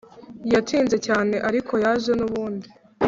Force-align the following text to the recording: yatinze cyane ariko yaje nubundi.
yatinze 0.53 0.97
cyane 1.05 1.35
ariko 1.49 1.73
yaje 1.83 2.11
nubundi. 2.15 2.67